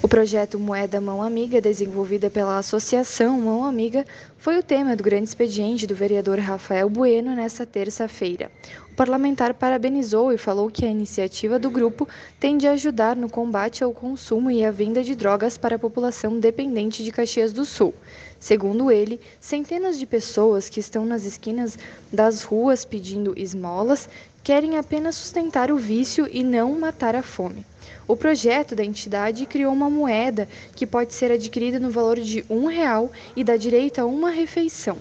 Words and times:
O 0.00 0.06
projeto 0.06 0.60
Moeda 0.60 1.00
Mão 1.00 1.20
Amiga, 1.20 1.60
desenvolvida 1.60 2.30
pela 2.30 2.56
Associação 2.56 3.40
Mão 3.40 3.64
Amiga, 3.64 4.06
foi 4.36 4.56
o 4.56 4.62
tema 4.62 4.94
do 4.94 5.02
grande 5.02 5.28
expediente 5.28 5.88
do 5.88 5.94
vereador 5.94 6.38
Rafael 6.38 6.88
Bueno 6.88 7.34
nesta 7.34 7.66
terça-feira. 7.66 8.48
O 8.92 8.94
parlamentar 8.94 9.52
parabenizou 9.54 10.32
e 10.32 10.38
falou 10.38 10.70
que 10.70 10.84
a 10.84 10.88
iniciativa 10.88 11.58
do 11.58 11.68
grupo 11.68 12.08
tende 12.38 12.68
a 12.68 12.72
ajudar 12.72 13.16
no 13.16 13.28
combate 13.28 13.82
ao 13.82 13.92
consumo 13.92 14.52
e 14.52 14.64
à 14.64 14.70
venda 14.70 15.02
de 15.02 15.16
drogas 15.16 15.58
para 15.58 15.74
a 15.74 15.80
população 15.80 16.38
dependente 16.38 17.02
de 17.02 17.10
Caxias 17.10 17.52
do 17.52 17.64
Sul. 17.64 17.92
Segundo 18.38 18.92
ele, 18.92 19.20
centenas 19.40 19.98
de 19.98 20.06
pessoas 20.06 20.68
que 20.68 20.78
estão 20.78 21.04
nas 21.04 21.24
esquinas 21.24 21.76
das 22.12 22.44
ruas 22.44 22.84
pedindo 22.84 23.34
esmolas 23.36 24.08
querem 24.48 24.78
apenas 24.78 25.14
sustentar 25.14 25.70
o 25.70 25.76
vício 25.76 26.26
e 26.32 26.42
não 26.42 26.78
matar 26.78 27.14
a 27.14 27.22
fome. 27.22 27.66
O 28.06 28.16
projeto 28.16 28.74
da 28.74 28.82
entidade 28.82 29.44
criou 29.44 29.70
uma 29.70 29.90
moeda 29.90 30.48
que 30.74 30.86
pode 30.86 31.12
ser 31.12 31.30
adquirida 31.30 31.78
no 31.78 31.90
valor 31.90 32.18
de 32.18 32.42
um 32.48 32.64
real 32.64 33.12
e 33.36 33.44
dá 33.44 33.58
direito 33.58 33.98
a 33.98 34.06
uma 34.06 34.30
refeição. 34.30 34.96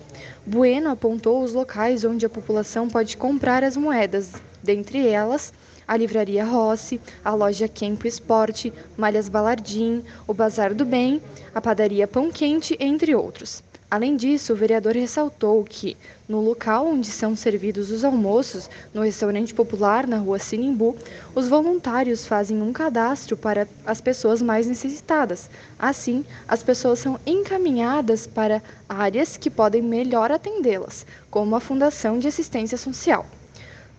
Bueno 0.46 0.90
apontou 0.90 1.42
os 1.42 1.54
locais 1.54 2.04
onde 2.04 2.26
a 2.26 2.30
população 2.30 2.90
pode 2.90 3.16
comprar 3.16 3.64
as 3.64 3.78
moedas, 3.78 4.34
dentre 4.62 5.08
elas 5.08 5.54
a 5.88 5.96
Livraria 5.96 6.44
Rossi, 6.44 7.00
a 7.24 7.34
loja 7.34 7.70
Campo 7.70 8.06
Esporte, 8.06 8.74
Malhas 8.98 9.30
Balardim, 9.30 10.04
o 10.28 10.34
Bazar 10.34 10.76
do 10.76 10.84
Bem, 10.84 11.22
a 11.56 11.62
Padaria 11.62 12.06
Pão 12.06 12.30
Quente, 12.30 12.76
entre 12.82 13.16
outros. 13.16 13.64
Além 13.90 14.18
disso, 14.18 14.52
o 14.52 14.56
vereador 14.56 14.96
ressaltou 14.96 15.64
que, 15.64 15.96
no 16.28 16.42
local 16.42 16.86
onde 16.88 17.10
são 17.10 17.38
servidos 17.38 17.90
os 17.90 18.04
almoços, 18.04 18.70
no 18.94 19.02
restaurante 19.02 19.54
popular 19.54 20.06
na 20.06 20.18
rua 20.18 20.40
Sinimbu, 20.40 20.98
os 21.34 21.48
voluntários 21.48 22.28
fazem 22.28 22.62
um 22.62 22.74
cadastro 22.74 23.38
para 23.38 23.66
as 23.86 24.02
pessoas 24.02 24.42
mais 24.42 24.68
necessitadas. 24.68 25.50
Assim, 25.80 26.26
as 26.46 26.62
pessoas 26.62 27.00
são 27.00 27.18
encaminhadas 27.26 28.28
para 28.28 28.62
áreas 28.90 29.38
que 29.38 29.50
podem 29.50 29.82
melhor 29.82 30.34
atendê-las, 30.34 31.06
como 31.32 31.56
a 31.56 31.62
Fundação 31.62 32.20
de 32.20 32.28
Assistência 32.28 32.78
Social. 32.78 33.26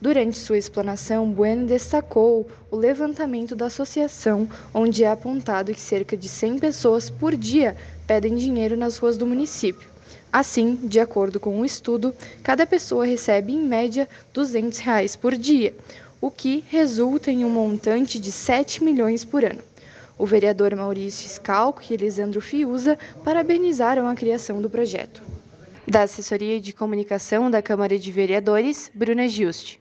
Durante 0.03 0.37
sua 0.37 0.59
explanação, 0.59 1.31
Bueno 1.31 1.67
destacou 1.67 2.47
o 2.71 2.77
levantamento 2.77 3.57
da 3.57 3.67
associação, 3.67 4.47
onde 4.73 5.03
é 5.03 5.11
apontado 5.11 5.73
que 5.73 5.81
cerca 5.81 6.15
de 6.15 6.29
100 6.29 6.59
pessoas 6.59 7.09
por 7.09 7.35
dia 7.35 7.75
pedem 8.09 8.37
dinheiro 8.37 8.75
nas 8.75 8.97
ruas 8.97 9.19
do 9.19 9.27
município. 9.27 9.87
Assim, 10.33 10.77
de 10.83 10.99
acordo 10.99 11.39
com 11.39 11.55
um 11.61 11.65
estudo, 11.65 12.15
cada 12.43 12.67
pessoa 12.67 13.05
recebe 13.05 13.53
em 13.53 13.63
média 13.63 14.09
200 14.33 14.79
reais 14.79 15.15
por 15.15 15.37
dia, 15.37 15.75
o 16.19 16.31
que 16.31 16.65
resulta 16.69 17.31
em 17.31 17.45
um 17.45 17.51
montante 17.51 18.19
de 18.19 18.33
7 18.33 18.83
milhões 18.83 19.27
por 19.27 19.45
ano. 19.45 19.61
O 20.17 20.25
vereador 20.25 20.75
Maurício 20.75 21.29
Scalco 21.29 21.83
e 21.89 21.95
Elisandro 21.95 22.41
Fiuza 22.41 22.99
parabenizaram 23.23 24.09
a 24.09 24.15
criação 24.15 24.63
do 24.63 24.71
projeto. 24.71 25.23
Da 25.87 26.03
Assessoria 26.03 26.59
de 26.61 26.73
Comunicação 26.73 27.51
da 27.51 27.61
Câmara 27.61 27.99
de 27.99 28.11
Vereadores, 28.11 28.91
Bruna 28.95 29.29
Giusti. 29.29 29.77